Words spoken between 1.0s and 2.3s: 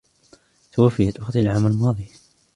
أختي العام الماضي.